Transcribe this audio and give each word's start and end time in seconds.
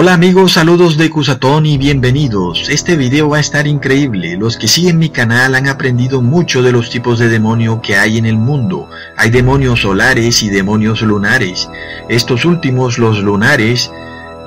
Hola 0.00 0.14
amigos, 0.14 0.52
saludos 0.52 0.96
de 0.96 1.10
Cusatón 1.10 1.66
y 1.66 1.76
bienvenidos. 1.76 2.68
Este 2.68 2.94
video 2.94 3.30
va 3.30 3.38
a 3.38 3.40
estar 3.40 3.66
increíble. 3.66 4.36
Los 4.36 4.56
que 4.56 4.68
siguen 4.68 4.96
mi 4.96 5.08
canal 5.08 5.56
han 5.56 5.66
aprendido 5.66 6.22
mucho 6.22 6.62
de 6.62 6.70
los 6.70 6.88
tipos 6.88 7.18
de 7.18 7.28
demonio 7.28 7.82
que 7.82 7.96
hay 7.96 8.16
en 8.16 8.24
el 8.24 8.36
mundo. 8.36 8.88
Hay 9.16 9.30
demonios 9.30 9.80
solares 9.80 10.44
y 10.44 10.50
demonios 10.50 11.02
lunares. 11.02 11.68
Estos 12.08 12.44
últimos, 12.44 12.96
los 12.98 13.18
lunares, 13.18 13.90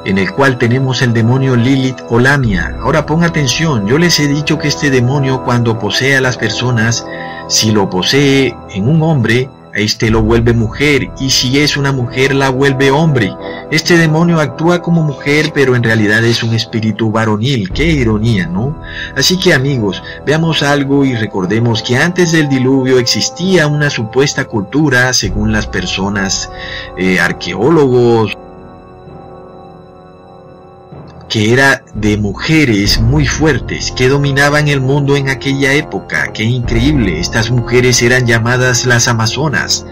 en 0.06 0.20
el 0.20 0.32
cual 0.32 0.58
tenemos 0.58 1.02
el 1.02 1.12
demonio 1.12 1.58
Lilith 1.58 2.00
o 2.08 2.18
Lamia. 2.18 2.78
Ahora 2.80 3.06
ponga 3.06 3.28
atención, 3.28 3.86
yo 3.88 3.98
les 3.98 4.22
he 4.22 4.30
dicho 4.30 4.58
que 4.58 4.70
este 4.70 4.90
demonio 4.90 5.44
cuando 5.44 5.78
posee 5.78 6.16
a 6.16 6.22
las 6.22 6.38
personas, 6.38 7.06
si 7.50 7.72
lo 7.72 7.90
posee 7.90 8.56
en 8.74 8.88
un 8.88 9.02
hombre, 9.02 9.50
este 9.74 10.10
lo 10.10 10.22
vuelve 10.22 10.54
mujer 10.54 11.10
y 11.20 11.30
si 11.30 11.60
es 11.60 11.78
una 11.78 11.92
mujer 11.92 12.34
la 12.36 12.50
vuelve 12.50 12.92
hombre. 12.92 13.34
Este 13.72 13.98
demonio 13.98 14.40
actúa 14.40 14.82
como 14.82 15.04
mujer 15.04 15.52
pero 15.54 15.76
en 15.76 15.84
realidad 15.84 16.24
es 16.24 16.44
un 16.44 16.54
espíritu 16.54 17.12
varonil. 17.12 17.72
Qué 17.72 17.86
ironía, 17.86 18.48
¿no? 18.48 18.82
Así 19.16 19.38
que 19.38 19.54
amigos, 19.54 20.02
veamos 20.26 20.64
algo 20.64 21.06
y 21.06 21.16
recordemos 21.16 21.82
que 21.82 21.98
antes 21.98 22.32
del 22.32 22.50
diluvio 22.50 23.00
existía 23.00 23.68
una 23.68 23.90
supuesta 23.90 24.46
cultura 24.46 25.14
según 25.14 25.52
las 25.52 25.68
personas 25.68 26.50
eh, 26.98 27.20
arqueólogos 27.20 28.38
que 31.32 31.54
era 31.54 31.86
de 31.96 32.18
mujeres 32.18 33.00
muy 33.00 33.26
fuertes 33.26 33.92
que 33.92 34.10
dominaban 34.10 34.68
el 34.68 34.82
mundo 34.82 35.16
en 35.16 35.30
aquella 35.30 35.72
época. 35.72 36.34
Qué 36.34 36.44
increíble, 36.44 37.22
estas 37.22 37.52
mujeres 37.52 38.02
eran 38.02 38.28
llamadas 38.28 38.86
las 38.86 39.08
Amazonas. 39.08 39.86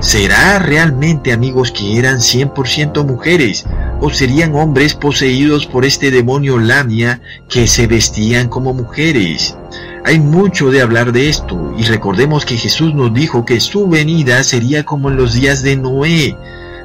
¿Será 0.00 0.58
realmente 0.58 1.34
amigos 1.34 1.70
que 1.70 1.98
eran 1.98 2.20
100% 2.20 3.04
mujeres 3.04 3.66
o 4.00 4.08
serían 4.08 4.54
hombres 4.54 4.94
poseídos 4.94 5.66
por 5.66 5.84
este 5.84 6.10
demonio 6.10 6.58
Lamia 6.58 7.20
que 7.50 7.66
se 7.66 7.86
vestían 7.86 8.48
como 8.48 8.72
mujeres? 8.72 9.58
Hay 10.06 10.18
mucho 10.18 10.70
de 10.70 10.80
hablar 10.80 11.12
de 11.12 11.28
esto 11.28 11.74
y 11.76 11.82
recordemos 11.82 12.46
que 12.46 12.56
Jesús 12.56 12.94
nos 12.94 13.12
dijo 13.12 13.44
que 13.44 13.60
su 13.60 13.86
venida 13.86 14.42
sería 14.44 14.84
como 14.84 15.10
en 15.10 15.16
los 15.16 15.34
días 15.34 15.62
de 15.62 15.76
Noé. 15.76 16.38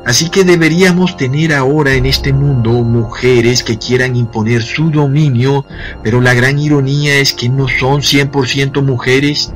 Así 0.06 0.30
que 0.30 0.44
deberíamos 0.44 1.18
tener 1.18 1.52
ahora 1.52 1.96
en 1.96 2.06
este 2.06 2.32
mundo 2.32 2.72
mujeres 2.84 3.64
que 3.64 3.80
quieran 3.80 4.16
imponer 4.16 4.62
su 4.62 4.92
dominio, 4.92 5.66
pero 6.04 6.22
la 6.22 6.36
gran 6.36 6.60
ironía 6.60 7.18
es 7.18 7.34
que 7.34 7.50
no 7.50 7.68
son 7.68 8.02
100% 8.02 8.84
mujeres. 8.84 9.52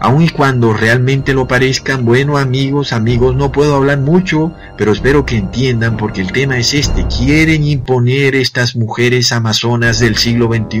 Aun 0.00 0.22
y 0.22 0.28
cuando 0.28 0.72
realmente 0.72 1.32
lo 1.32 1.46
parezcan, 1.46 2.04
bueno 2.04 2.38
amigos, 2.38 2.92
amigos, 2.92 3.36
no 3.36 3.52
puedo 3.52 3.76
hablar 3.76 4.00
mucho, 4.00 4.52
pero 4.76 4.92
espero 4.92 5.24
que 5.24 5.36
entiendan 5.36 5.96
porque 5.96 6.20
el 6.20 6.32
tema 6.32 6.58
es 6.58 6.74
este. 6.74 7.06
Quieren 7.06 7.64
imponer 7.64 8.34
estas 8.34 8.74
mujeres 8.74 9.30
amazonas 9.30 10.00
del 10.00 10.16
siglo 10.16 10.48
XXI 10.48 10.80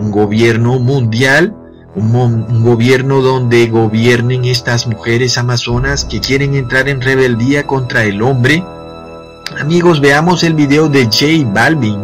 un 0.00 0.10
gobierno 0.10 0.78
mundial 0.78 1.54
un, 1.94 2.62
gobierno 2.62 3.20
donde 3.20 3.66
gobiernen 3.66 4.44
estas 4.44 4.86
mujeres 4.86 5.38
amazonas 5.38 6.04
que 6.04 6.20
quieren 6.20 6.54
entrar 6.54 6.88
en 6.88 7.00
rebeldía 7.00 7.66
contra 7.66 8.04
el 8.04 8.22
hombre. 8.22 8.64
Amigos, 9.58 10.00
veamos 10.00 10.44
el 10.44 10.54
video 10.54 10.88
de 10.88 11.04
J 11.04 11.50
Balvin 11.52 11.98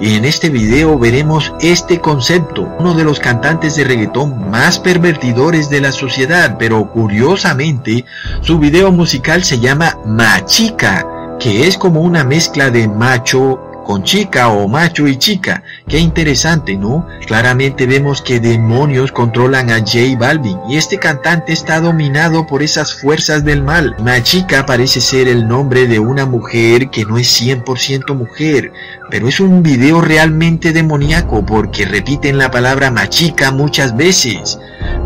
y 0.00 0.16
en 0.16 0.24
este 0.24 0.50
video 0.50 0.98
veremos 0.98 1.52
este 1.60 2.00
concepto, 2.00 2.68
uno 2.78 2.94
de 2.94 3.04
los 3.04 3.20
cantantes 3.20 3.76
de 3.76 3.84
reggaetón 3.84 4.50
más 4.50 4.78
pervertidores 4.78 5.70
de 5.70 5.80
la 5.80 5.92
sociedad, 5.92 6.56
pero 6.58 6.90
curiosamente 6.90 8.04
su 8.42 8.58
video 8.58 8.92
musical 8.92 9.44
se 9.44 9.60
llama 9.60 9.96
Machica, 10.04 11.36
que 11.38 11.66
es 11.66 11.78
como 11.78 12.00
una 12.00 12.24
mezcla 12.24 12.70
de 12.70 12.88
macho 12.88 13.73
con 13.84 14.02
chica 14.02 14.48
o 14.48 14.66
macho 14.66 15.06
y 15.06 15.16
chica. 15.16 15.62
Qué 15.86 15.98
interesante, 15.98 16.76
¿no? 16.76 17.06
Claramente 17.26 17.86
vemos 17.86 18.22
que 18.22 18.40
demonios 18.40 19.12
controlan 19.12 19.70
a 19.70 19.78
J 19.78 20.16
Balvin 20.18 20.58
y 20.68 20.76
este 20.76 20.98
cantante 20.98 21.52
está 21.52 21.80
dominado 21.80 22.46
por 22.46 22.62
esas 22.62 22.94
fuerzas 22.94 23.44
del 23.44 23.62
mal. 23.62 23.94
Machica 24.00 24.66
parece 24.66 25.00
ser 25.00 25.28
el 25.28 25.46
nombre 25.46 25.86
de 25.86 25.98
una 26.00 26.26
mujer 26.26 26.90
que 26.90 27.04
no 27.04 27.18
es 27.18 27.40
100% 27.40 28.14
mujer, 28.16 28.72
pero 29.10 29.28
es 29.28 29.38
un 29.38 29.62
video 29.62 30.00
realmente 30.00 30.72
demoníaco 30.72 31.44
porque 31.46 31.84
repiten 31.84 32.38
la 32.38 32.50
palabra 32.50 32.90
machica 32.90 33.50
muchas 33.50 33.96
veces, 33.96 34.58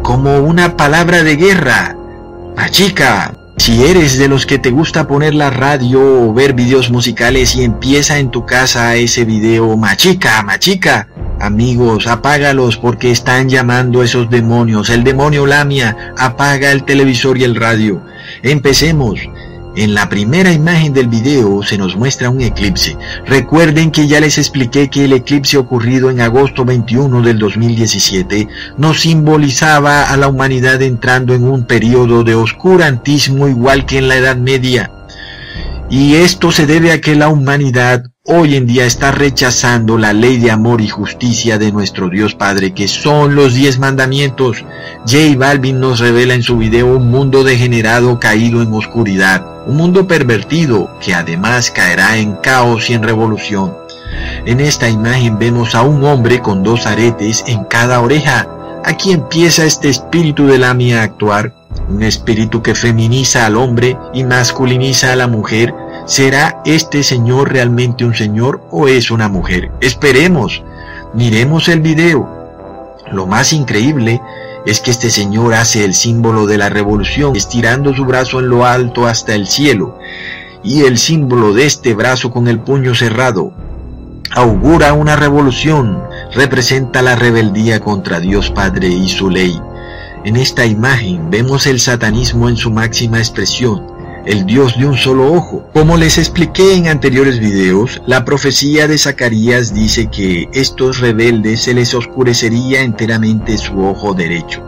como 0.02 0.38
una 0.38 0.76
palabra 0.76 1.22
de 1.22 1.36
guerra. 1.36 1.96
Machica, 2.56 3.37
si 3.58 3.84
eres 3.84 4.16
de 4.16 4.28
los 4.28 4.46
que 4.46 4.58
te 4.58 4.70
gusta 4.70 5.06
poner 5.06 5.34
la 5.34 5.50
radio 5.50 6.00
o 6.00 6.32
ver 6.32 6.54
videos 6.54 6.90
musicales 6.90 7.54
y 7.54 7.64
empieza 7.64 8.18
en 8.18 8.30
tu 8.30 8.46
casa 8.46 8.96
ese 8.96 9.24
video 9.24 9.76
machica, 9.76 10.42
machica, 10.42 11.08
amigos, 11.40 12.06
apágalos 12.06 12.76
porque 12.78 13.10
están 13.10 13.48
llamando 13.48 14.02
esos 14.02 14.30
demonios. 14.30 14.90
El 14.90 15.04
demonio 15.04 15.46
Lamia 15.46 16.14
apaga 16.16 16.72
el 16.72 16.84
televisor 16.84 17.36
y 17.38 17.44
el 17.44 17.56
radio. 17.56 18.02
Empecemos. 18.42 19.20
En 19.78 19.94
la 19.94 20.08
primera 20.08 20.50
imagen 20.50 20.92
del 20.92 21.06
video 21.06 21.62
se 21.62 21.78
nos 21.78 21.94
muestra 21.94 22.30
un 22.30 22.40
eclipse. 22.40 22.96
Recuerden 23.26 23.92
que 23.92 24.08
ya 24.08 24.18
les 24.18 24.36
expliqué 24.36 24.90
que 24.90 25.04
el 25.04 25.12
eclipse 25.12 25.56
ocurrido 25.56 26.10
en 26.10 26.20
agosto 26.20 26.64
21 26.64 27.22
del 27.22 27.38
2017 27.38 28.48
nos 28.76 29.02
simbolizaba 29.02 30.10
a 30.10 30.16
la 30.16 30.26
humanidad 30.26 30.82
entrando 30.82 31.32
en 31.32 31.44
un 31.44 31.64
periodo 31.64 32.24
de 32.24 32.34
oscurantismo 32.34 33.46
igual 33.46 33.86
que 33.86 33.98
en 33.98 34.08
la 34.08 34.16
Edad 34.16 34.36
Media. 34.36 34.90
Y 35.88 36.16
esto 36.16 36.50
se 36.50 36.66
debe 36.66 36.90
a 36.90 37.00
que 37.00 37.14
la 37.14 37.28
humanidad 37.28 38.02
hoy 38.30 38.56
en 38.56 38.66
día 38.66 38.84
está 38.84 39.10
rechazando 39.10 39.96
la 39.96 40.12
ley 40.12 40.36
de 40.36 40.50
amor 40.50 40.82
y 40.82 40.88
justicia 40.88 41.56
de 41.56 41.72
nuestro 41.72 42.10
Dios 42.10 42.34
Padre, 42.34 42.74
que 42.74 42.86
son 42.86 43.34
los 43.34 43.54
diez 43.54 43.78
mandamientos. 43.78 44.64
J 45.06 45.36
Balvin 45.38 45.80
nos 45.80 45.98
revela 45.98 46.34
en 46.34 46.42
su 46.42 46.58
video 46.58 46.94
un 46.94 47.10
mundo 47.10 47.42
degenerado 47.42 48.20
caído 48.20 48.60
en 48.60 48.72
oscuridad, 48.74 49.46
un 49.66 49.76
mundo 49.78 50.06
pervertido 50.06 50.90
que 51.00 51.14
además 51.14 51.70
caerá 51.70 52.18
en 52.18 52.34
caos 52.36 52.90
y 52.90 52.94
en 52.94 53.02
revolución. 53.02 53.72
En 54.44 54.60
esta 54.60 54.90
imagen 54.90 55.38
vemos 55.38 55.74
a 55.74 55.80
un 55.82 56.04
hombre 56.04 56.40
con 56.40 56.62
dos 56.62 56.86
aretes 56.86 57.44
en 57.46 57.64
cada 57.64 58.00
oreja. 58.00 58.46
Aquí 58.84 59.12
empieza 59.12 59.64
este 59.64 59.88
espíritu 59.88 60.46
de 60.46 60.58
la 60.58 60.74
mía 60.74 61.00
a 61.00 61.04
actuar, 61.04 61.54
un 61.88 62.02
espíritu 62.02 62.62
que 62.62 62.74
feminiza 62.74 63.46
al 63.46 63.56
hombre 63.56 63.96
y 64.12 64.24
masculiniza 64.24 65.12
a 65.12 65.16
la 65.16 65.28
mujer 65.28 65.72
¿Será 66.08 66.62
este 66.64 67.02
señor 67.02 67.52
realmente 67.52 68.02
un 68.02 68.14
señor 68.14 68.66
o 68.70 68.88
es 68.88 69.10
una 69.10 69.28
mujer? 69.28 69.70
Esperemos, 69.82 70.62
miremos 71.12 71.68
el 71.68 71.80
video. 71.80 72.26
Lo 73.12 73.26
más 73.26 73.52
increíble 73.52 74.18
es 74.64 74.80
que 74.80 74.90
este 74.90 75.10
señor 75.10 75.52
hace 75.52 75.84
el 75.84 75.92
símbolo 75.92 76.46
de 76.46 76.56
la 76.56 76.70
revolución, 76.70 77.36
estirando 77.36 77.92
su 77.92 78.06
brazo 78.06 78.40
en 78.40 78.48
lo 78.48 78.64
alto 78.64 79.06
hasta 79.06 79.34
el 79.34 79.46
cielo, 79.46 79.98
y 80.64 80.84
el 80.84 80.96
símbolo 80.96 81.52
de 81.52 81.66
este 81.66 81.92
brazo 81.92 82.30
con 82.30 82.48
el 82.48 82.58
puño 82.58 82.94
cerrado 82.94 83.52
augura 84.34 84.94
una 84.94 85.14
revolución, 85.14 86.02
representa 86.32 87.02
la 87.02 87.16
rebeldía 87.16 87.80
contra 87.80 88.18
Dios 88.18 88.50
Padre 88.50 88.88
y 88.88 89.10
su 89.10 89.28
ley. 89.28 89.60
En 90.24 90.36
esta 90.36 90.64
imagen 90.64 91.30
vemos 91.30 91.66
el 91.66 91.80
satanismo 91.80 92.48
en 92.48 92.56
su 92.56 92.70
máxima 92.70 93.18
expresión, 93.18 93.97
el 94.28 94.44
Dios 94.44 94.78
de 94.78 94.86
un 94.86 94.96
solo 94.96 95.32
ojo. 95.32 95.70
Como 95.72 95.96
les 95.96 96.18
expliqué 96.18 96.74
en 96.74 96.86
anteriores 96.86 97.40
videos, 97.40 98.02
la 98.06 98.26
profecía 98.26 98.86
de 98.86 98.98
Zacarías 98.98 99.72
dice 99.72 100.08
que 100.10 100.50
estos 100.52 100.98
rebeldes 101.00 101.62
se 101.62 101.72
les 101.72 101.94
oscurecería 101.94 102.82
enteramente 102.82 103.56
su 103.56 103.82
ojo 103.82 104.12
derecho. 104.12 104.62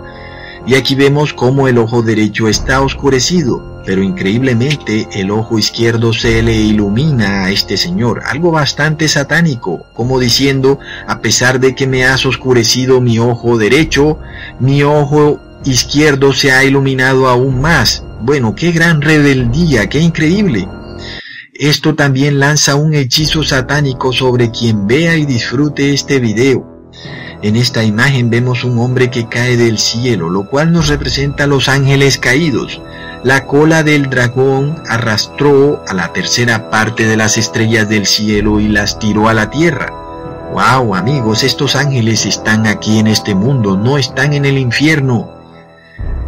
Y 0.67 0.77
aquí 0.77 0.95
vemos 0.95 1.35
cómo 1.35 1.69
el 1.69 1.77
ojo 1.77 2.03
derecho 2.03 2.49
está 2.49 2.81
oscurecido, 2.81 3.83
pero 3.85 4.03
increíblemente 4.03 5.07
el 5.12 5.31
ojo 5.31 5.59
izquierdo 5.59 6.15
se 6.15 6.43
le 6.43 6.55
ilumina 6.55 7.45
a 7.45 7.51
este 7.51 7.77
señor, 7.77 8.23
algo 8.25 8.51
bastante 8.51 9.09
satánico, 9.09 9.85
como 9.93 10.19
diciendo, 10.19 10.79
a 11.06 11.21
pesar 11.21 11.61
de 11.61 11.75
que 11.75 11.87
me 11.87 12.06
has 12.06 12.25
oscurecido 12.25 13.03
mi 13.03 13.19
ojo 13.19 13.59
derecho, 13.59 14.19
mi 14.59 14.83
ojo 14.85 15.39
izquierdo 15.65 16.33
se 16.33 16.51
ha 16.53 16.65
iluminado 16.65 17.29
aún 17.29 17.61
más, 17.61 18.05
bueno, 18.22 18.55
qué 18.55 18.72
gran 18.72 19.00
rebeldía, 19.00 19.88
qué 19.88 20.00
increíble. 20.00 20.69
Esto 21.55 21.94
también 21.94 22.38
lanza 22.38 22.75
un 22.75 22.94
hechizo 22.94 23.43
satánico 23.43 24.12
sobre 24.12 24.50
quien 24.50 24.87
vea 24.87 25.17
y 25.17 25.26
disfrute 25.26 25.93
este 25.93 26.19
video. 26.20 26.67
En 27.43 27.56
esta 27.56 27.82
imagen 27.82 28.28
vemos 28.28 28.64
un 28.64 28.78
hombre 28.78 29.11
que 29.11 29.28
cae 29.28 29.56
del 29.56 29.78
cielo, 29.78 30.28
lo 30.28 30.49
cual 30.49 30.72
nos 30.72 30.88
representa 30.88 31.44
a 31.44 31.46
los 31.46 31.69
ángeles 31.69 32.19
caídos. 32.19 32.81
La 33.25 33.46
cola 33.46 33.82
del 33.82 34.11
dragón 34.11 34.82
arrastró 34.88 35.82
a 35.88 35.94
la 35.94 36.12
tercera 36.12 36.70
parte 36.70 37.06
de 37.06 37.17
las 37.17 37.38
estrellas 37.38 37.88
del 37.88 38.06
cielo 38.06 38.61
y 38.61 38.69
las 38.69 38.99
tiró 38.99 39.28
a 39.28 39.34
la 39.34 39.50
tierra. 39.50 39.93
¡Wow, 40.52 40.94
amigos! 40.94 41.43
Estos 41.43 41.76
ángeles 41.76 42.26
están 42.26 42.67
aquí 42.67 42.99
en 42.99 43.06
este 43.06 43.34
mundo, 43.34 43.76
no 43.76 43.99
están 43.99 44.32
en 44.32 44.44
el 44.44 44.58
infierno. 44.58 45.40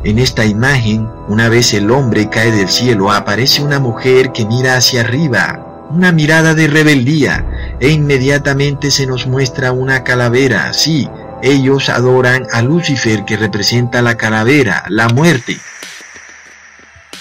En 0.04 0.18
esta 0.18 0.44
imagen, 0.44 1.08
una 1.28 1.48
vez 1.48 1.74
el 1.74 1.90
hombre 1.92 2.28
cae 2.28 2.50
del 2.50 2.68
cielo, 2.68 3.12
aparece 3.12 3.62
una 3.62 3.78
mujer 3.78 4.32
que 4.32 4.44
mira 4.44 4.76
hacia 4.76 5.02
arriba, 5.02 5.86
una 5.90 6.10
mirada 6.10 6.54
de 6.54 6.66
rebeldía. 6.66 7.46
e 7.78 7.90
inmediatamente 7.90 8.90
se 8.90 9.06
nos 9.06 9.26
muestra 9.26 9.70
una 9.70 10.02
calavera. 10.02 10.72
Sí, 10.72 11.08
ellos 11.40 11.88
adoran 11.88 12.46
a 12.52 12.62
Lucifer 12.62 13.24
que 13.24 13.36
representa 13.36 14.02
la 14.02 14.16
calavera, 14.16 14.84
la 14.88 15.08
muerte. 15.08 15.58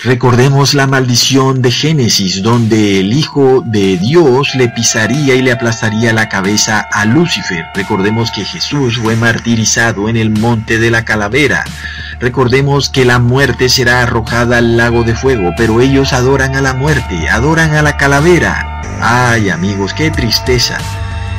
Recordemos 0.04 0.74
la 0.74 0.88
maldición 0.88 1.62
de 1.62 1.70
Génesis, 1.70 2.42
donde 2.42 3.00
el 3.00 3.14
Hijo 3.14 3.64
de 3.64 3.98
Dios 3.98 4.56
le 4.56 4.70
pisaría 4.70 5.36
y 5.36 5.44
le 5.44 5.52
aplastaría 5.52 6.14
la 6.14 6.28
cabeza 6.28 6.88
a 6.92 7.06
Lucifer. 7.06 7.66
Recordemos 7.76 8.32
que 8.32 8.44
Jesús 8.44 8.98
fue 8.98 9.16
martirizado 9.16 10.10
en 10.10 10.18
el 10.18 10.32
monte 10.32 10.80
de 10.80 10.90
la 10.90 11.06
calavera. 11.06 11.64
Recordemos 12.22 12.92
que 12.92 13.04
la 13.04 13.18
muerte 13.18 13.68
será 13.68 14.04
arrojada 14.04 14.60
al 14.60 14.78
lago 14.78 15.04
de 15.04 15.16
fuego, 15.16 15.54
pero 15.58 15.82
ellos 15.82 16.14
adoran 16.14 16.56
a 16.56 16.62
la 16.62 16.76
muerte, 16.76 17.28
adoran 17.28 17.74
a 17.74 17.82
la 17.82 17.98
calavera. 17.98 18.82
Ay 19.02 19.50
amigos, 19.50 19.96
qué 19.96 20.12
tristeza. 20.12 20.78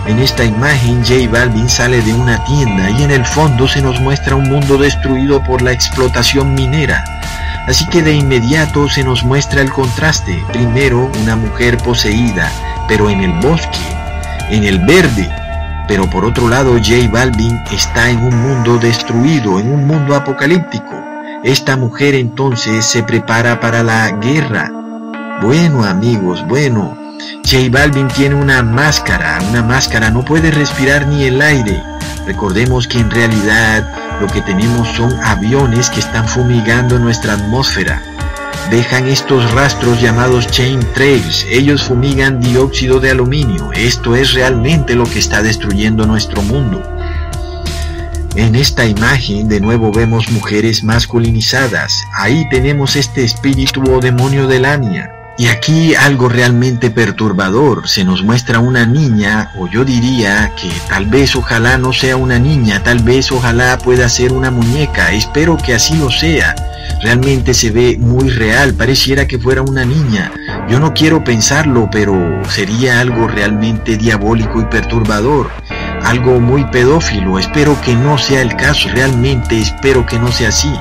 En 0.08 0.18
esta 0.18 0.44
imagen 0.44 1.04
J 1.04 1.30
Balvin 1.30 1.68
sale 1.68 2.02
de 2.02 2.12
una 2.12 2.44
tienda 2.44 2.90
y 2.90 3.04
en 3.04 3.12
el 3.12 3.24
fondo 3.24 3.68
se 3.68 3.80
nos 3.80 4.00
muestra 4.00 4.34
un 4.34 4.48
mundo 4.48 4.76
destruido 4.76 5.40
por 5.44 5.62
la 5.62 5.70
explotación 5.70 6.52
minera. 6.54 7.04
Así 7.68 7.86
que 7.86 8.02
de 8.02 8.14
inmediato 8.14 8.88
se 8.88 9.04
nos 9.04 9.22
muestra 9.22 9.62
el 9.62 9.70
contraste. 9.70 10.42
Primero 10.52 11.12
una 11.22 11.36
mujer 11.36 11.78
poseída, 11.78 12.50
pero 12.88 13.08
en 13.08 13.20
el 13.20 13.32
bosque, 13.40 13.78
en 14.50 14.64
el 14.64 14.80
verde. 14.80 15.30
Pero 15.88 16.08
por 16.08 16.24
otro 16.24 16.48
lado 16.48 16.72
J 16.74 17.08
Balvin 17.10 17.58
está 17.70 18.10
en 18.10 18.24
un 18.24 18.40
mundo 18.40 18.78
destruido, 18.78 19.58
en 19.58 19.72
un 19.72 19.86
mundo 19.86 20.14
apocalíptico. 20.14 20.94
Esta 21.42 21.76
mujer 21.76 22.14
entonces 22.14 22.84
se 22.84 23.02
prepara 23.02 23.60
para 23.60 23.82
la 23.82 24.10
guerra. 24.12 24.70
Bueno 25.42 25.84
amigos, 25.84 26.46
bueno. 26.46 26.96
J 27.44 27.68
Balvin 27.70 28.08
tiene 28.08 28.34
una 28.36 28.62
máscara, 28.62 29.38
una 29.50 29.62
máscara 29.62 30.10
no 30.10 30.24
puede 30.24 30.50
respirar 30.50 31.06
ni 31.06 31.24
el 31.24 31.40
aire. 31.40 31.82
Recordemos 32.26 32.86
que 32.86 33.00
en 33.00 33.10
realidad 33.10 34.20
lo 34.20 34.28
que 34.28 34.42
tenemos 34.42 34.88
son 34.96 35.12
aviones 35.24 35.90
que 35.90 36.00
están 36.00 36.28
fumigando 36.28 36.98
nuestra 36.98 37.34
atmósfera. 37.34 38.02
Dejan 38.70 39.08
estos 39.08 39.50
rastros 39.52 40.00
llamados 40.00 40.46
chain 40.46 40.80
trails. 40.94 41.46
Ellos 41.50 41.82
fumigan 41.84 42.40
dióxido 42.40 43.00
de 43.00 43.10
aluminio. 43.10 43.70
Esto 43.72 44.16
es 44.16 44.32
realmente 44.32 44.94
lo 44.94 45.04
que 45.04 45.18
está 45.18 45.42
destruyendo 45.42 46.06
nuestro 46.06 46.40
mundo. 46.42 46.82
En 48.34 48.54
esta 48.54 48.86
imagen 48.86 49.48
de 49.48 49.60
nuevo 49.60 49.92
vemos 49.92 50.30
mujeres 50.30 50.82
masculinizadas. 50.82 52.02
Ahí 52.14 52.48
tenemos 52.48 52.96
este 52.96 53.24
espíritu 53.24 53.82
o 53.92 54.00
demonio 54.00 54.46
de 54.46 54.60
Lania. 54.60 55.21
Y 55.38 55.46
aquí 55.48 55.94
algo 55.94 56.28
realmente 56.28 56.90
perturbador, 56.90 57.88
se 57.88 58.04
nos 58.04 58.22
muestra 58.22 58.58
una 58.58 58.84
niña, 58.86 59.50
o 59.58 59.66
yo 59.66 59.84
diría 59.84 60.52
que 60.60 60.70
tal 60.88 61.06
vez 61.06 61.34
ojalá 61.34 61.78
no 61.78 61.92
sea 61.92 62.16
una 62.16 62.38
niña, 62.38 62.82
tal 62.82 62.98
vez 62.98 63.32
ojalá 63.32 63.78
pueda 63.78 64.08
ser 64.08 64.32
una 64.32 64.50
muñeca, 64.50 65.10
espero 65.12 65.56
que 65.56 65.74
así 65.74 65.96
lo 65.96 66.10
sea. 66.10 66.54
Realmente 67.02 67.54
se 67.54 67.70
ve 67.70 67.96
muy 67.98 68.28
real, 68.28 68.74
pareciera 68.74 69.26
que 69.26 69.38
fuera 69.38 69.62
una 69.62 69.84
niña. 69.84 70.30
Yo 70.68 70.78
no 70.78 70.92
quiero 70.92 71.24
pensarlo, 71.24 71.88
pero 71.90 72.14
sería 72.48 73.00
algo 73.00 73.26
realmente 73.26 73.96
diabólico 73.96 74.60
y 74.60 74.64
perturbador 74.66 75.50
algo 76.04 76.40
muy 76.40 76.64
pedófilo. 76.64 77.38
Espero 77.38 77.80
que 77.80 77.94
no 77.94 78.18
sea 78.18 78.42
el 78.42 78.56
caso, 78.56 78.88
realmente 78.92 79.58
espero 79.58 80.04
que 80.06 80.18
no 80.18 80.30
sea 80.30 80.48
así. 80.48 80.72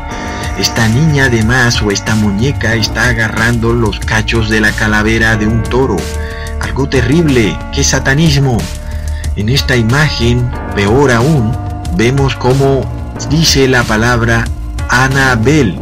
Esta 0.57 0.87
niña 0.87 1.25
además 1.25 1.81
o 1.81 1.91
esta 1.91 2.15
muñeca 2.15 2.75
está 2.75 3.09
agarrando 3.09 3.73
los 3.73 3.99
cachos 3.99 4.49
de 4.49 4.61
la 4.61 4.71
calavera 4.71 5.35
de 5.37 5.47
un 5.47 5.63
toro. 5.63 5.97
Algo 6.61 6.87
terrible, 6.87 7.57
qué 7.73 7.83
satanismo. 7.83 8.57
En 9.35 9.49
esta 9.49 9.75
imagen, 9.75 10.51
peor 10.75 11.11
aún, 11.11 11.57
vemos 11.95 12.35
cómo 12.35 12.85
dice 13.29 13.67
la 13.67 13.83
palabra 13.83 14.45
Anabel. 14.89 15.79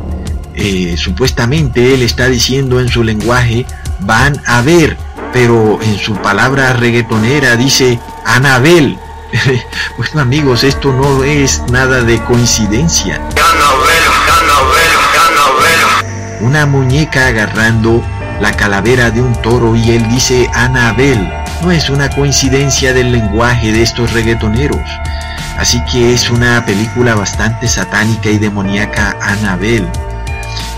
Eh, 0.55 0.95
supuestamente 0.97 1.93
él 1.93 2.01
está 2.01 2.27
diciendo 2.27 2.79
en 2.79 2.89
su 2.89 3.03
lenguaje 3.03 3.65
van 4.01 4.41
a 4.45 4.61
ver, 4.61 4.97
pero 5.33 5.81
en 5.81 5.97
su 5.97 6.15
palabra 6.15 6.73
reggaetonera 6.73 7.55
dice 7.55 7.99
Anabel. 8.25 8.97
bueno 9.97 10.21
amigos, 10.21 10.63
esto 10.63 10.91
no 10.93 11.23
es 11.23 11.61
nada 11.71 12.01
de 12.03 12.21
coincidencia. 12.23 13.21
Una 16.41 16.65
muñeca 16.65 17.27
agarrando 17.27 18.03
la 18.39 18.51
calavera 18.53 19.11
de 19.11 19.21
un 19.21 19.33
toro 19.41 19.75
y 19.75 19.91
él 19.91 20.07
dice 20.09 20.49
Anabel. 20.53 21.29
No 21.61 21.71
es 21.71 21.89
una 21.89 22.09
coincidencia 22.09 22.93
del 22.93 23.11
lenguaje 23.11 23.71
de 23.71 23.81
estos 23.81 24.13
reggaetoneros. 24.13 24.89
Así 25.57 25.81
que 25.91 26.13
es 26.13 26.29
una 26.29 26.65
película 26.65 27.15
bastante 27.15 27.67
satánica 27.67 28.29
y 28.29 28.37
demoníaca 28.37 29.17
Anabel. 29.21 29.85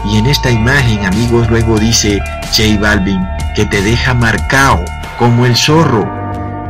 Y 0.06 0.18
en 0.18 0.25
esta 0.25 0.50
imagen, 0.50 1.06
amigos, 1.06 1.50
luego 1.50 1.78
dice 1.78 2.19
J 2.56 2.80
Balvin 2.80 3.28
que 3.56 3.66
te 3.66 3.81
deja 3.81 4.13
marcado 4.13 4.84
como 5.19 5.46
el 5.46 5.56
zorro 5.56 6.22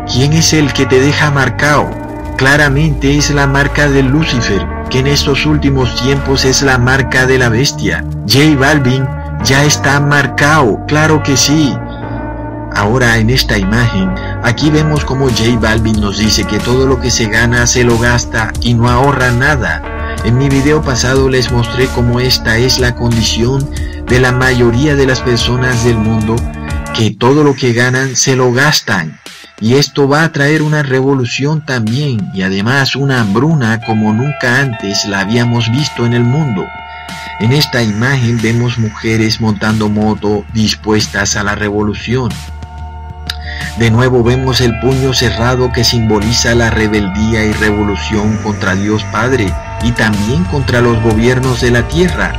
¿Quién 0.08 0.34
es 0.34 0.52
el 0.52 0.74
que 0.74 0.86
te 0.86 1.00
deja 1.00 1.32
marcado? 1.32 1.90
Claramente 2.36 3.18
es 3.18 3.30
la 3.30 3.48
marca 3.48 3.88
de 3.88 4.04
Lucifer, 4.04 4.68
que 4.90 5.00
en 5.00 5.07
estos 5.07 5.45
últimos 5.45 5.95
tiempos 6.02 6.44
es 6.44 6.64
la 6.64 6.78
marca 6.78 7.26
de 7.26 7.38
la 7.38 7.48
bestia. 7.48 8.04
J 8.31 8.56
Balvin 8.56 9.06
ya 9.44 9.66
está 9.66 10.00
marcado, 10.00 10.80
claro 10.88 11.21
que 11.21 11.35
sí. 11.35 11.76
Ahora 12.73 13.18
en 13.18 13.30
esta 13.30 13.57
imagen, 13.57 14.09
aquí 14.42 14.69
vemos 14.69 15.04
como 15.04 15.28
J 15.28 15.59
Balvin 15.59 16.00
nos 16.00 16.18
dice 16.18 16.45
que 16.45 16.57
todo 16.59 16.88
lo 16.88 17.02
que 17.02 17.11
se 17.11 17.26
gana 17.26 17.68
se 17.68 17.83
lo 17.83 18.00
gasta 18.00 18.54
y 18.61 18.73
no 18.73 18.90
ahorra 18.90 19.31
nada. 19.31 19.81
En 20.23 20.38
mi 20.38 20.47
video 20.47 20.81
pasado 20.81 21.28
les 21.28 21.52
mostré 21.52 21.88
cómo 21.88 22.21
esta 22.21 22.57
es 22.57 22.80
la 22.80 22.95
condición 22.95 23.69
de 24.07 24.21
la 24.21 24.31
mayoría 24.31 24.95
de 24.95 25.07
las 25.07 25.19
personas 25.19 25.83
del 25.83 25.97
mundo, 25.97 26.38
que 26.95 27.11
todo 27.11 27.44
lo 27.44 27.54
que 27.54 27.73
ganan 27.73 28.16
se 28.16 28.38
lo 28.38 28.54
gastan. 28.54 29.19
Y 29.59 29.73
esto 29.73 30.07
va 30.07 30.23
a 30.23 30.31
traer 30.31 30.61
una 30.61 30.83
revolución 30.83 31.66
también 31.66 32.31
y 32.33 32.44
además 32.44 32.95
una 32.95 33.19
hambruna 33.19 33.81
como 33.81 34.14
nunca 34.14 34.59
antes 34.59 35.04
la 35.04 35.19
habíamos 35.19 35.69
visto 35.69 36.06
en 36.06 36.14
el 36.14 36.23
mundo. 36.23 36.66
En 37.39 37.51
esta 37.51 37.81
imagen 37.81 38.39
vemos 38.41 38.77
mujeres 38.77 39.41
montando 39.41 39.89
moto 39.89 40.45
dispuestas 40.53 41.35
a 41.35 41.44
la 41.44 41.56
revolución. 41.56 42.30
De 43.77 43.89
nuevo 43.89 44.23
vemos 44.23 44.61
el 44.61 44.80
puño 44.80 45.13
cerrado 45.13 45.71
que 45.71 45.83
simboliza 45.83 46.53
la 46.56 46.69
rebeldía 46.69 47.45
y 47.45 47.53
revolución 47.53 48.37
contra 48.44 48.75
Dios 48.75 49.03
Padre 49.06 49.53
y 49.83 49.91
también 49.91 50.44
contra 50.45 50.81
los 50.81 51.01
gobiernos 51.01 51.61
de 51.61 51.71
la 51.71 51.87
tierra. 51.87 52.33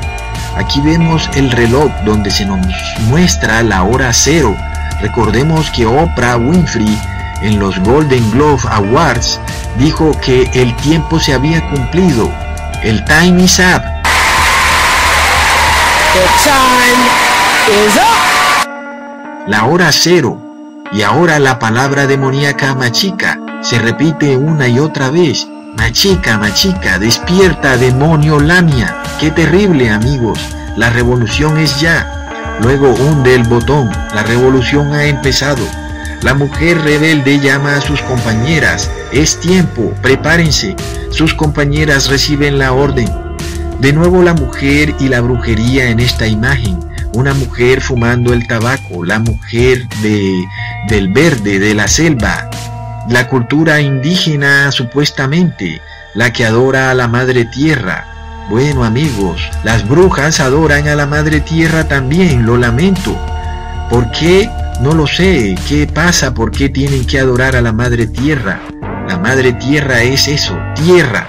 Aquí 0.57 0.81
vemos 0.81 1.29
el 1.35 1.51
reloj 1.51 1.91
donde 2.05 2.31
se 2.31 2.45
nos 2.45 2.61
muestra 3.09 3.63
la 3.63 3.83
hora 3.83 4.13
cero. 4.13 4.55
Recordemos 5.01 5.71
que 5.71 5.87
Oprah 5.87 6.37
Winfrey 6.37 6.99
en 7.41 7.59
los 7.59 7.79
Golden 7.81 8.31
Globe 8.31 8.63
Awards 8.71 9.41
dijo 9.79 10.13
que 10.21 10.49
el 10.55 10.77
tiempo 10.77 11.19
se 11.19 11.33
había 11.33 11.67
cumplido. 11.71 12.31
El 12.83 13.03
time 13.05 13.43
is 13.43 13.59
up. 13.59 14.02
La 19.47 19.65
hora 19.65 19.91
cero. 19.93 20.39
Y 20.93 21.03
ahora 21.03 21.39
la 21.39 21.59
palabra 21.59 22.07
demoníaca 22.07 22.75
machica 22.75 23.39
se 23.63 23.79
repite 23.79 24.37
una 24.37 24.69
y 24.69 24.79
otra 24.79 25.11
vez. 25.11 25.49
Machica, 25.77 26.37
machica, 26.37 26.99
despierta, 26.99 27.79
demonio 27.79 28.41
Lamia. 28.41 28.95
Qué 29.19 29.31
terrible, 29.31 29.89
amigos. 29.89 30.39
La 30.77 30.91
revolución 30.91 31.59
es 31.59 31.81
ya. 31.81 32.59
Luego 32.61 32.91
hunde 32.91 33.35
el 33.35 33.45
botón. 33.45 33.91
La 34.15 34.23
revolución 34.23 34.93
ha 34.93 35.05
empezado. 35.05 35.65
La 36.21 36.35
mujer 36.35 36.83
rebelde 36.83 37.41
llama 37.41 37.77
a 37.77 37.81
sus 37.81 38.03
compañeras. 38.03 38.91
Es 39.13 39.41
tiempo, 39.41 39.95
prepárense. 40.03 40.77
Sus 41.11 41.33
compañeras 41.33 42.09
reciben 42.09 42.59
la 42.59 42.73
orden. 42.73 43.22
De 43.83 43.93
nuevo 43.93 44.23
la 44.23 44.33
mujer 44.33 44.95
y 45.01 45.09
la 45.09 45.21
brujería 45.21 45.91
en 45.91 45.99
esta 45.99 46.29
imagen. 46.29 46.79
Una 47.15 47.35
mujer 47.35 47.81
fumando 47.81 48.33
el 48.33 48.47
tabaco, 48.47 49.05
la 49.05 49.19
mujer 49.19 49.89
de, 50.01 50.45
del 50.87 51.13
verde, 51.13 51.59
de 51.59 51.75
la 51.75 51.89
selva. 51.89 52.49
La 53.09 53.27
cultura 53.27 53.81
indígena 53.81 54.71
supuestamente, 54.71 55.81
la 56.15 56.33
que 56.33 56.45
adora 56.45 56.93
a 56.93 56.95
la 56.95 57.09
madre 57.09 57.45
tierra. 57.45 58.07
Bueno 58.49 58.85
amigos, 58.85 59.43
las 59.65 59.89
brujas 59.89 60.39
adoran 60.39 60.87
a 60.87 60.95
la 60.95 61.07
madre 61.07 61.41
tierra 61.41 61.89
también, 61.89 62.47
lo 62.47 62.59
lamento. 62.59 63.19
¿Por 63.91 64.13
qué? 64.13 64.49
No 64.81 64.93
lo 64.93 65.09
sé. 65.09 65.57
¿Qué 65.69 65.89
pasa? 65.89 66.35
¿Por 66.35 66.53
qué 66.53 66.69
tienen 66.69 67.05
que 67.05 67.19
adorar 67.19 67.57
a 67.57 67.61
la 67.61 67.73
Madre 67.73 68.07
Tierra? 68.07 68.61
La 69.09 69.19
Madre 69.19 69.53
Tierra 69.55 70.03
es 70.03 70.29
eso, 70.29 70.57
tierra. 70.77 71.27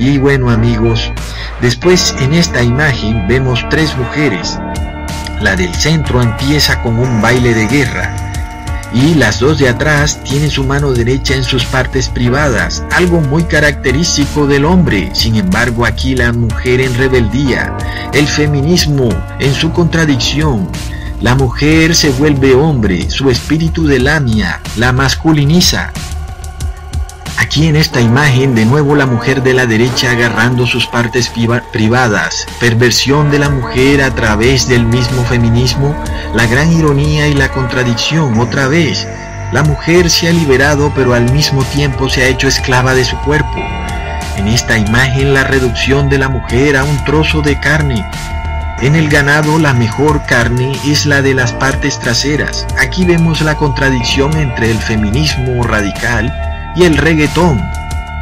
Y 0.00 0.16
bueno 0.16 0.48
amigos, 0.48 1.12
después 1.60 2.14
en 2.20 2.32
esta 2.32 2.62
imagen 2.62 3.28
vemos 3.28 3.62
tres 3.68 3.94
mujeres. 3.98 4.58
La 5.42 5.56
del 5.56 5.74
centro 5.74 6.22
empieza 6.22 6.82
con 6.82 6.98
un 6.98 7.20
baile 7.20 7.52
de 7.52 7.66
guerra. 7.66 8.16
y 8.92 9.14
las 9.14 9.38
dos 9.38 9.58
de 9.58 9.68
atrás 9.68 10.18
tienen 10.24 10.50
su 10.50 10.64
mano 10.64 10.90
derecha 10.90 11.34
en 11.34 11.44
sus 11.44 11.64
partes 11.64 12.08
privadas, 12.08 12.82
algo 12.90 13.20
muy 13.20 13.44
característico 13.44 14.46
del 14.48 14.64
hombre. 14.64 15.10
Sin 15.12 15.36
embargo, 15.36 15.84
aquí 15.84 16.16
la 16.16 16.32
mujer 16.32 16.80
en 16.80 16.96
rebeldía, 16.96 17.76
el 18.14 18.26
feminismo 18.26 19.10
en 19.38 19.54
su 19.54 19.70
contradicción. 19.70 20.66
La 21.20 21.34
mujer 21.34 21.94
se 21.94 22.10
vuelve 22.10 22.54
hombre, 22.54 23.10
su 23.10 23.30
espíritu 23.30 23.86
de 23.86 24.00
lamia 24.00 24.60
la 24.76 24.92
masculiniza. 24.92 25.92
Aquí 27.50 27.66
en 27.66 27.74
esta 27.74 28.00
imagen 28.00 28.54
de 28.54 28.64
nuevo 28.64 28.94
la 28.94 29.06
mujer 29.06 29.42
de 29.42 29.54
la 29.54 29.66
derecha 29.66 30.12
agarrando 30.12 30.68
sus 30.68 30.86
partes 30.86 31.32
privadas, 31.72 32.46
perversión 32.60 33.32
de 33.32 33.40
la 33.40 33.48
mujer 33.50 34.02
a 34.02 34.14
través 34.14 34.68
del 34.68 34.86
mismo 34.86 35.24
feminismo, 35.24 36.00
la 36.32 36.46
gran 36.46 36.72
ironía 36.72 37.26
y 37.26 37.34
la 37.34 37.48
contradicción 37.48 38.38
otra 38.38 38.68
vez. 38.68 39.04
La 39.50 39.64
mujer 39.64 40.10
se 40.10 40.28
ha 40.28 40.32
liberado 40.32 40.92
pero 40.94 41.12
al 41.12 41.32
mismo 41.32 41.64
tiempo 41.64 42.08
se 42.08 42.22
ha 42.22 42.28
hecho 42.28 42.46
esclava 42.46 42.94
de 42.94 43.04
su 43.04 43.16
cuerpo. 43.22 43.58
En 44.36 44.46
esta 44.46 44.78
imagen 44.78 45.34
la 45.34 45.42
reducción 45.42 46.08
de 46.08 46.18
la 46.18 46.28
mujer 46.28 46.76
a 46.76 46.84
un 46.84 47.04
trozo 47.04 47.42
de 47.42 47.58
carne. 47.58 48.08
En 48.80 48.94
el 48.94 49.08
ganado 49.08 49.58
la 49.58 49.74
mejor 49.74 50.24
carne 50.24 50.78
es 50.86 51.04
la 51.04 51.20
de 51.20 51.34
las 51.34 51.52
partes 51.52 51.98
traseras. 51.98 52.64
Aquí 52.78 53.04
vemos 53.04 53.40
la 53.40 53.56
contradicción 53.56 54.36
entre 54.36 54.70
el 54.70 54.78
feminismo 54.78 55.64
radical 55.64 56.32
y 56.76 56.84
el 56.84 56.96
reggaetón. 56.96 57.60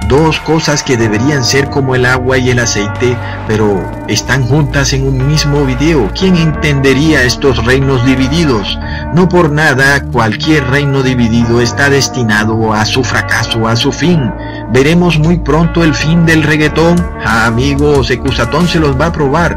Dos 0.09 0.41
cosas 0.41 0.83
que 0.83 0.97
deberían 0.97 1.45
ser 1.45 1.69
como 1.69 1.95
el 1.95 2.07
agua 2.07 2.39
y 2.39 2.49
el 2.49 2.61
aceite, 2.61 3.15
pero 3.47 3.85
están 4.09 4.43
juntas 4.43 4.95
en 4.95 5.07
un 5.07 5.27
mismo 5.27 5.67
video. 5.67 6.11
¿Quién 6.19 6.37
entendería 6.37 7.25
estos 7.25 7.63
reinos 7.67 8.07
divididos? 8.07 8.79
No 9.15 9.29
por 9.29 9.51
nada 9.51 10.03
cualquier 10.05 10.67
reino 10.71 11.03
dividido 11.03 11.61
está 11.61 11.91
destinado 11.91 12.73
a 12.73 12.87
su 12.87 13.05
fracaso, 13.05 13.69
a 13.69 13.77
su 13.77 13.93
fin. 13.93 14.33
Veremos 14.73 15.19
muy 15.19 15.41
pronto 15.41 15.85
el 15.85 15.95
fin 15.95 16.25
del 16.25 16.43
reggaetón. 16.43 16.97
Ah, 17.23 17.45
amigos, 17.45 18.11
Ecusatón 18.11 18.67
se 18.67 18.81
los 18.81 18.99
va 18.99 19.07
a 19.07 19.13
probar. 19.13 19.57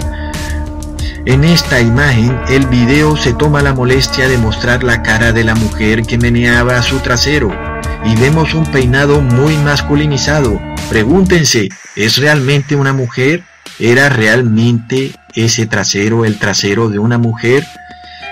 En 1.25 1.45
esta 1.45 1.79
imagen, 1.79 2.38
el 2.50 2.65
video 2.65 3.15
se 3.15 3.31
toma 3.31 3.62
la 3.62 3.74
molestia 3.74 4.27
de 4.27 4.38
mostrar 4.38 4.83
la 4.83 5.01
cara 5.01 5.31
de 5.31 5.45
la 5.45 5.55
mujer 5.55 6.01
que 6.01 6.17
meneaba 6.17 6.81
su 6.81 7.00
trasero 7.00 7.70
y 8.03 8.15
vemos 8.15 8.53
un 8.53 8.65
peinado 8.65 9.22
muy 9.22 9.55
masculinizado. 9.58 10.60
Pregúntense, 10.89 11.70
¿es 11.96 12.17
realmente 12.17 12.75
una 12.75 12.93
mujer? 12.93 13.43
¿Era 13.79 14.10
realmente 14.10 15.12
ese 15.36 15.65
trasero 15.65 16.25
el 16.25 16.38
trasero 16.38 16.89
de 16.89 17.00
una 17.00 17.17
mujer? 17.17 17.65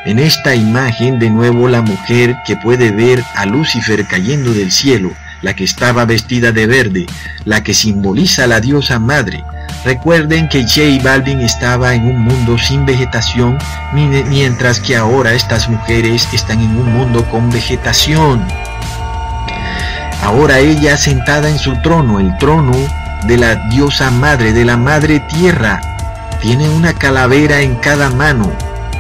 En 0.05 0.19
esta 0.19 0.55
imagen 0.55 1.19
de 1.19 1.29
nuevo 1.29 1.67
la 1.67 1.81
mujer 1.81 2.37
que 2.45 2.55
puede 2.55 2.91
ver 2.91 3.23
a 3.35 3.45
Lucifer 3.45 4.05
cayendo 4.07 4.53
del 4.53 4.71
cielo, 4.71 5.11
la 5.41 5.55
que 5.55 5.63
estaba 5.63 6.05
vestida 6.05 6.51
de 6.51 6.67
verde, 6.67 7.05
la 7.45 7.63
que 7.63 7.73
simboliza 7.73 8.45
a 8.45 8.47
la 8.47 8.61
diosa 8.61 8.99
madre. 8.99 9.43
Recuerden 9.85 10.49
que 10.49 10.63
J 10.63 11.03
Balvin 11.03 11.41
estaba 11.41 11.93
en 11.93 12.05
un 12.05 12.19
mundo 12.19 12.57
sin 12.57 12.85
vegetación, 12.85 13.57
mientras 13.93 14.79
que 14.79 14.95
ahora 14.95 15.33
estas 15.33 15.69
mujeres 15.69 16.27
están 16.33 16.59
en 16.61 16.75
un 16.77 16.93
mundo 16.93 17.25
con 17.29 17.49
vegetación. 17.49 18.45
Ahora 20.21 20.59
ella 20.59 20.97
sentada 20.97 21.49
en 21.49 21.57
su 21.57 21.75
trono, 21.81 22.19
el 22.19 22.37
trono 22.37 22.75
de 23.25 23.37
la 23.37 23.55
diosa 23.69 24.11
madre, 24.11 24.53
de 24.53 24.65
la 24.65 24.77
madre 24.77 25.19
tierra, 25.21 25.81
tiene 26.41 26.69
una 26.69 26.93
calavera 26.93 27.61
en 27.61 27.75
cada 27.75 28.09
mano. 28.09 28.51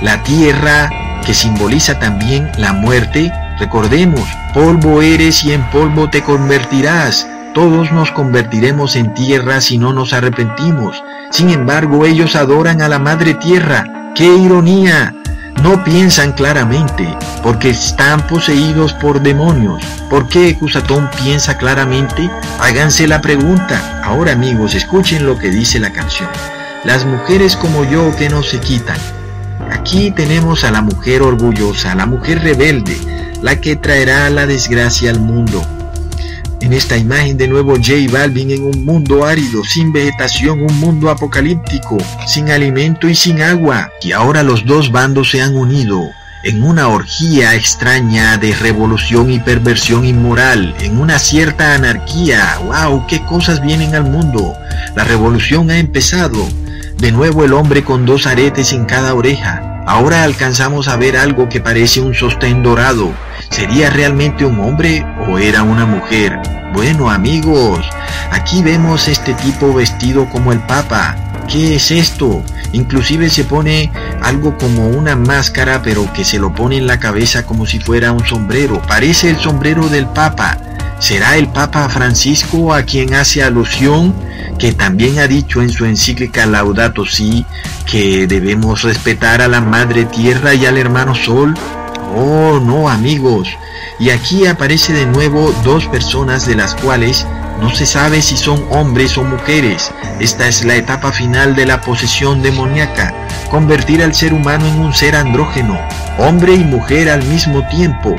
La 0.01 0.23
tierra 0.23 0.89
que 1.25 1.33
simboliza 1.33 1.99
también 1.99 2.49
la 2.57 2.73
muerte. 2.73 3.31
Recordemos, 3.59 4.21
polvo 4.53 5.01
eres 5.01 5.43
y 5.43 5.51
en 5.53 5.63
polvo 5.69 6.09
te 6.09 6.23
convertirás. 6.23 7.27
Todos 7.53 7.91
nos 7.91 8.11
convertiremos 8.11 8.95
en 8.95 9.13
tierra 9.13 9.59
si 9.59 9.77
no 9.77 9.91
nos 9.93 10.13
arrepentimos. 10.13 11.03
Sin 11.31 11.49
embargo, 11.49 12.05
ellos 12.05 12.35
adoran 12.35 12.81
a 12.81 12.87
la 12.87 12.99
madre 12.99 13.33
tierra. 13.33 14.13
¡Qué 14.15 14.25
ironía! 14.25 15.13
No 15.61 15.83
piensan 15.83 16.33
claramente 16.33 17.07
porque 17.43 17.69
están 17.69 18.25
poseídos 18.27 18.93
por 18.93 19.21
demonios. 19.21 19.83
¿Por 20.09 20.27
qué 20.27 20.57
Cusatón 20.57 21.09
piensa 21.21 21.57
claramente? 21.57 22.29
Háganse 22.59 23.07
la 23.07 23.21
pregunta. 23.21 24.01
Ahora 24.03 24.31
amigos, 24.31 24.75
escuchen 24.75 25.25
lo 25.25 25.37
que 25.37 25.49
dice 25.49 25.79
la 25.79 25.91
canción. 25.91 26.29
Las 26.83 27.05
mujeres 27.05 27.55
como 27.55 27.83
yo 27.83 28.15
que 28.15 28.29
no 28.29 28.43
se 28.43 28.59
quitan. 28.59 28.97
Aquí 29.71 30.11
tenemos 30.11 30.63
a 30.63 30.71
la 30.71 30.81
mujer 30.81 31.21
orgullosa, 31.21 31.93
la 31.95 32.05
mujer 32.05 32.41
rebelde, 32.41 32.97
la 33.41 33.59
que 33.59 33.75
traerá 33.75 34.29
la 34.29 34.45
desgracia 34.45 35.11
al 35.11 35.19
mundo. 35.19 35.61
En 36.61 36.73
esta 36.73 36.97
imagen 36.97 37.37
de 37.37 37.47
nuevo 37.47 37.75
J 37.75 38.11
Balvin 38.11 38.51
en 38.51 38.63
un 38.63 38.83
mundo 38.83 39.25
árido, 39.25 39.63
sin 39.63 39.93
vegetación, 39.93 40.61
un 40.61 40.79
mundo 40.79 41.09
apocalíptico, 41.09 41.97
sin 42.27 42.49
alimento 42.49 43.07
y 43.07 43.15
sin 43.15 43.41
agua. 43.41 43.89
Y 44.01 44.11
ahora 44.11 44.43
los 44.43 44.65
dos 44.65 44.91
bandos 44.91 45.31
se 45.31 45.41
han 45.41 45.55
unido 45.55 46.01
en 46.43 46.63
una 46.63 46.89
orgía 46.89 47.55
extraña 47.55 48.37
de 48.37 48.53
revolución 48.55 49.31
y 49.31 49.39
perversión 49.39 50.05
inmoral, 50.05 50.75
en 50.81 50.99
una 50.99 51.17
cierta 51.17 51.75
anarquía. 51.75 52.59
¡Wow! 52.65 53.07
¿Qué 53.07 53.23
cosas 53.23 53.61
vienen 53.61 53.95
al 53.95 54.03
mundo? 54.03 54.53
La 54.95 55.05
revolución 55.05 55.71
ha 55.71 55.77
empezado. 55.77 56.45
De 56.97 57.13
nuevo 57.13 57.45
el 57.45 57.53
hombre 57.53 57.85
con 57.85 58.05
dos 58.05 58.27
aretes 58.27 58.73
en 58.73 58.83
cada 58.83 59.13
oreja. 59.13 59.83
Ahora 59.87 60.23
alcanzamos 60.23 60.89
a 60.89 60.97
ver 60.97 61.15
algo 61.15 61.47
que 61.47 61.61
parece 61.61 62.01
un 62.01 62.13
sostén 62.13 62.61
dorado 62.63 63.13
¿Sería 63.51 63.89
realmente 63.89 64.45
un 64.45 64.59
hombre 64.59 65.05
o 65.27 65.37
era 65.39 65.63
una 65.63 65.85
mujer? 65.85 66.39
Bueno 66.73 67.09
amigos, 67.09 67.85
aquí 68.31 68.61
vemos 68.61 69.07
este 69.07 69.33
tipo 69.33 69.73
vestido 69.73 70.29
como 70.29 70.51
el 70.51 70.59
Papa. 70.59 71.15
¿Qué 71.47 71.75
es 71.75 71.91
esto? 71.91 72.43
Inclusive 72.73 73.29
se 73.29 73.43
pone 73.43 73.91
algo 74.21 74.57
como 74.57 74.87
una 74.87 75.15
máscara 75.15 75.81
pero 75.81 76.11
que 76.13 76.23
se 76.23 76.37
lo 76.37 76.53
pone 76.53 76.77
en 76.77 76.87
la 76.87 76.99
cabeza 76.99 77.45
como 77.45 77.65
si 77.65 77.79
fuera 77.79 78.11
un 78.11 78.25
sombrero. 78.25 78.81
Parece 78.87 79.29
el 79.29 79.37
sombrero 79.37 79.89
del 79.89 80.07
Papa. 80.07 80.57
¿Será 80.99 81.37
el 81.37 81.47
Papa 81.47 81.89
Francisco 81.89 82.73
a 82.73 82.83
quien 82.83 83.13
hace 83.13 83.41
alusión? 83.43 84.13
que 84.59 84.73
también 84.73 85.19
ha 85.19 85.27
dicho 85.27 85.61
en 85.61 85.69
su 85.69 85.85
encíclica 85.85 86.45
Laudato 86.45 87.05
Si 87.05 87.45
que 87.89 88.27
debemos 88.27 88.83
respetar 88.83 89.41
a 89.41 89.47
la 89.47 89.61
Madre 89.61 90.03
Tierra 90.05 90.53
y 90.53 90.65
al 90.65 90.77
hermano 90.77 91.15
Sol. 91.15 91.55
Oh, 92.15 92.59
no 92.59 92.89
amigos. 92.89 93.49
Y 93.99 94.09
aquí 94.09 94.47
aparece 94.47 94.93
de 94.93 95.05
nuevo 95.05 95.53
dos 95.63 95.85
personas 95.87 96.45
de 96.45 96.55
las 96.55 96.75
cuales 96.75 97.25
no 97.61 97.69
se 97.69 97.85
sabe 97.85 98.21
si 98.21 98.37
son 98.37 98.65
hombres 98.69 99.17
o 99.17 99.23
mujeres. 99.23 99.91
Esta 100.19 100.47
es 100.47 100.63
la 100.63 100.75
etapa 100.75 101.11
final 101.11 101.55
de 101.55 101.65
la 101.65 101.81
posesión 101.81 102.41
demoníaca, 102.41 103.13
convertir 103.51 104.01
al 104.01 104.15
ser 104.15 104.33
humano 104.33 104.65
en 104.65 104.79
un 104.79 104.93
ser 104.93 105.15
andrógeno, 105.15 105.77
hombre 106.17 106.53
y 106.53 106.63
mujer 106.63 107.09
al 107.09 107.23
mismo 107.23 107.67
tiempo. 107.67 108.15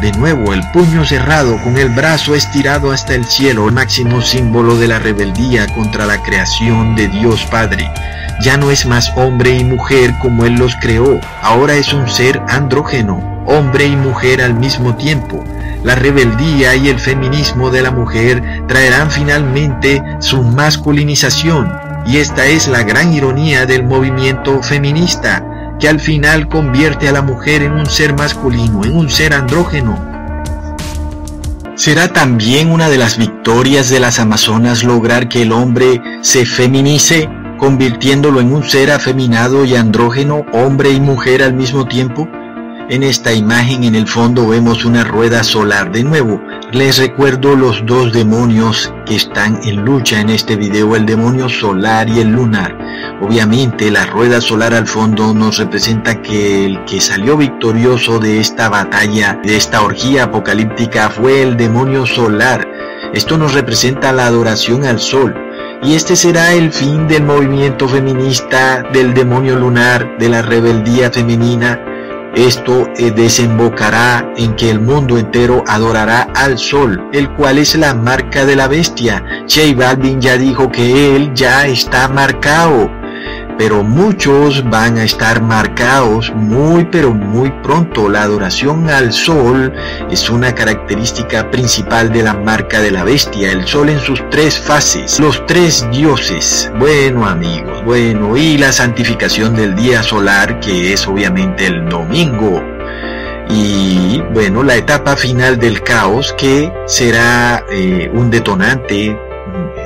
De 0.00 0.12
nuevo, 0.12 0.52
el 0.52 0.60
puño 0.72 1.06
cerrado 1.06 1.56
con 1.62 1.78
el 1.78 1.88
brazo 1.88 2.34
estirado 2.34 2.92
hasta 2.92 3.14
el 3.14 3.24
cielo, 3.24 3.66
el 3.66 3.72
máximo 3.72 4.20
símbolo 4.20 4.76
de 4.76 4.88
la 4.88 4.98
rebeldía 4.98 5.66
contra 5.68 6.04
la 6.04 6.22
creación 6.22 6.94
de 6.94 7.08
Dios 7.08 7.46
Padre. 7.46 7.90
Ya 8.42 8.58
no 8.58 8.70
es 8.70 8.84
más 8.84 9.10
hombre 9.16 9.56
y 9.56 9.64
mujer 9.64 10.12
como 10.20 10.44
Él 10.44 10.56
los 10.56 10.76
creó, 10.82 11.18
ahora 11.40 11.76
es 11.76 11.94
un 11.94 12.06
ser 12.10 12.42
andrógeno, 12.46 13.42
hombre 13.46 13.86
y 13.86 13.96
mujer 13.96 14.42
al 14.42 14.52
mismo 14.52 14.94
tiempo. 14.96 15.42
La 15.82 15.94
rebeldía 15.94 16.76
y 16.76 16.88
el 16.88 17.00
feminismo 17.00 17.70
de 17.70 17.80
la 17.80 17.90
mujer 17.90 18.42
traerán 18.68 19.10
finalmente 19.10 20.02
su 20.18 20.42
masculinización, 20.42 21.72
y 22.06 22.18
esta 22.18 22.44
es 22.44 22.68
la 22.68 22.82
gran 22.82 23.14
ironía 23.14 23.64
del 23.64 23.84
movimiento 23.84 24.62
feminista, 24.62 25.42
que 25.78 25.88
al 25.88 26.00
final 26.00 26.48
convierte 26.48 27.08
a 27.08 27.12
la 27.12 27.22
mujer 27.22 27.62
en 27.62 27.72
un 27.72 27.86
ser 27.86 28.14
masculino, 28.14 28.84
en 28.84 28.96
un 28.96 29.10
ser 29.10 29.34
andrógeno. 29.34 29.96
¿Será 31.74 32.12
también 32.12 32.70
una 32.70 32.88
de 32.88 32.96
las 32.96 33.18
victorias 33.18 33.90
de 33.90 34.00
las 34.00 34.18
Amazonas 34.18 34.82
lograr 34.82 35.28
que 35.28 35.42
el 35.42 35.52
hombre 35.52 36.00
se 36.22 36.46
feminice? 36.46 37.28
convirtiéndolo 37.58 38.40
en 38.40 38.52
un 38.52 38.64
ser 38.64 38.90
afeminado 38.90 39.64
y 39.64 39.76
andrógeno, 39.76 40.44
hombre 40.52 40.90
y 40.90 41.00
mujer 41.00 41.42
al 41.42 41.54
mismo 41.54 41.86
tiempo? 41.86 42.28
En 42.88 43.02
esta 43.02 43.32
imagen 43.32 43.82
en 43.82 43.96
el 43.96 44.06
fondo 44.06 44.46
vemos 44.46 44.84
una 44.84 45.02
rueda 45.02 45.42
solar. 45.42 45.90
De 45.90 46.04
nuevo, 46.04 46.40
les 46.70 46.98
recuerdo 46.98 47.56
los 47.56 47.84
dos 47.84 48.12
demonios 48.12 48.94
que 49.04 49.16
están 49.16 49.58
en 49.64 49.84
lucha 49.84 50.20
en 50.20 50.30
este 50.30 50.54
video, 50.54 50.94
el 50.94 51.04
demonio 51.04 51.48
solar 51.48 52.08
y 52.08 52.20
el 52.20 52.28
lunar. 52.28 52.78
Obviamente 53.20 53.90
la 53.90 54.06
rueda 54.06 54.40
solar 54.40 54.72
al 54.72 54.86
fondo 54.86 55.34
nos 55.34 55.58
representa 55.58 56.22
que 56.22 56.64
el 56.64 56.84
que 56.84 57.00
salió 57.00 57.36
victorioso 57.36 58.20
de 58.20 58.38
esta 58.38 58.68
batalla, 58.68 59.40
de 59.42 59.56
esta 59.56 59.82
orgía 59.82 60.24
apocalíptica, 60.24 61.10
fue 61.10 61.42
el 61.42 61.56
demonio 61.56 62.06
solar. 62.06 62.68
Esto 63.12 63.36
nos 63.36 63.52
representa 63.52 64.12
la 64.12 64.26
adoración 64.26 64.84
al 64.84 65.00
sol. 65.00 65.34
Y 65.82 65.96
este 65.96 66.14
será 66.14 66.52
el 66.52 66.70
fin 66.70 67.08
del 67.08 67.24
movimiento 67.24 67.88
feminista, 67.88 68.84
del 68.92 69.12
demonio 69.12 69.56
lunar, 69.56 70.18
de 70.18 70.28
la 70.28 70.42
rebeldía 70.42 71.10
femenina. 71.10 71.95
Esto 72.36 72.86
eh, 72.98 73.10
desembocará 73.10 74.30
en 74.36 74.54
que 74.56 74.68
el 74.70 74.78
mundo 74.78 75.16
entero 75.16 75.64
adorará 75.66 76.28
al 76.34 76.58
sol, 76.58 77.08
el 77.14 77.32
cual 77.34 77.56
es 77.56 77.74
la 77.76 77.94
marca 77.94 78.44
de 78.44 78.54
la 78.54 78.68
bestia. 78.68 79.24
J 79.48 79.74
Balvin 79.74 80.20
ya 80.20 80.36
dijo 80.36 80.70
que 80.70 81.16
él 81.16 81.32
ya 81.34 81.66
está 81.66 82.08
marcado 82.08 82.90
pero 83.58 83.82
muchos 83.82 84.68
van 84.68 84.98
a 84.98 85.04
estar 85.04 85.42
marcados 85.42 86.32
muy 86.34 86.84
pero 86.84 87.12
muy 87.12 87.50
pronto. 87.62 88.08
La 88.08 88.22
adoración 88.22 88.90
al 88.90 89.12
sol 89.12 89.72
es 90.10 90.28
una 90.30 90.54
característica 90.54 91.50
principal 91.50 92.12
de 92.12 92.22
la 92.22 92.34
marca 92.34 92.80
de 92.80 92.90
la 92.90 93.04
bestia, 93.04 93.52
el 93.52 93.66
sol 93.66 93.88
en 93.88 94.00
sus 94.00 94.28
tres 94.30 94.58
fases, 94.58 95.18
los 95.20 95.44
tres 95.46 95.86
dioses. 95.90 96.70
Bueno 96.78 97.26
amigos, 97.26 97.84
bueno, 97.84 98.36
y 98.36 98.58
la 98.58 98.72
santificación 98.72 99.54
del 99.54 99.74
día 99.74 100.02
solar 100.02 100.60
que 100.60 100.92
es 100.92 101.06
obviamente 101.06 101.66
el 101.66 101.88
domingo. 101.88 102.62
Y 103.48 104.20
bueno, 104.32 104.62
la 104.62 104.74
etapa 104.74 105.16
final 105.16 105.58
del 105.58 105.82
caos 105.82 106.34
que 106.36 106.72
será 106.86 107.64
eh, 107.70 108.10
un 108.12 108.30
detonante, 108.30 109.16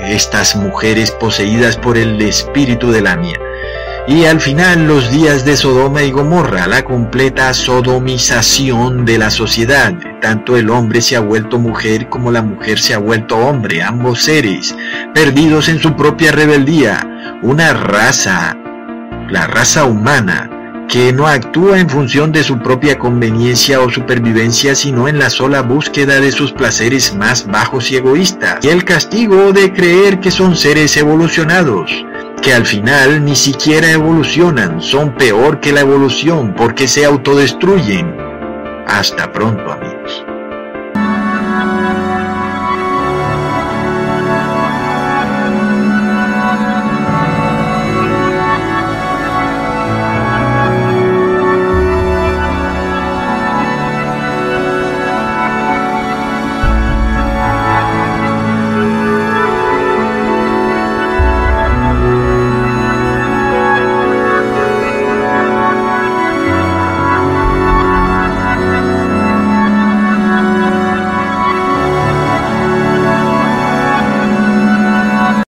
estas 0.08 0.56
mujeres 0.56 1.10
poseídas 1.10 1.76
por 1.76 1.96
el 1.96 2.20
espíritu 2.22 2.90
de 2.90 3.02
la 3.02 3.16
mía 3.16 3.38
y 4.10 4.24
al 4.24 4.40
final 4.40 4.88
los 4.88 5.10
días 5.10 5.44
de 5.44 5.56
Sodoma 5.56 6.02
y 6.02 6.10
Gomorra, 6.10 6.66
la 6.66 6.82
completa 6.82 7.54
sodomización 7.54 9.04
de 9.04 9.18
la 9.18 9.30
sociedad. 9.30 9.94
Tanto 10.20 10.56
el 10.56 10.68
hombre 10.70 11.00
se 11.00 11.16
ha 11.16 11.20
vuelto 11.20 11.58
mujer 11.58 12.08
como 12.08 12.32
la 12.32 12.42
mujer 12.42 12.80
se 12.80 12.94
ha 12.94 12.98
vuelto 12.98 13.36
hombre, 13.36 13.82
ambos 13.82 14.22
seres, 14.22 14.74
perdidos 15.14 15.68
en 15.68 15.78
su 15.78 15.94
propia 15.94 16.32
rebeldía. 16.32 17.38
Una 17.42 17.72
raza, 17.72 18.56
la 19.28 19.46
raza 19.46 19.84
humana, 19.84 20.50
que 20.90 21.12
no 21.12 21.28
actúa 21.28 21.78
en 21.78 21.88
función 21.88 22.32
de 22.32 22.42
su 22.42 22.58
propia 22.58 22.98
conveniencia 22.98 23.80
o 23.80 23.88
supervivencia, 23.88 24.74
sino 24.74 25.06
en 25.06 25.20
la 25.20 25.30
sola 25.30 25.62
búsqueda 25.62 26.20
de 26.20 26.32
sus 26.32 26.52
placeres 26.52 27.14
más 27.14 27.46
bajos 27.46 27.92
y 27.92 27.96
egoístas, 27.96 28.64
y 28.64 28.68
el 28.68 28.84
castigo 28.84 29.52
de 29.52 29.72
creer 29.72 30.18
que 30.18 30.32
son 30.32 30.56
seres 30.56 30.96
evolucionados 30.96 32.04
que 32.42 32.54
al 32.54 32.64
final 32.64 33.24
ni 33.24 33.36
siquiera 33.36 33.90
evolucionan, 33.90 34.80
son 34.80 35.14
peor 35.14 35.60
que 35.60 35.72
la 35.72 35.80
evolución 35.80 36.54
porque 36.56 36.88
se 36.88 37.04
autodestruyen. 37.04 38.16
Hasta 38.86 39.30
pronto, 39.30 39.70
amigos. 39.70 40.24